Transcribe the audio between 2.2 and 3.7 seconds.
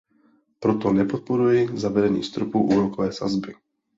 stropu úrokové sazby.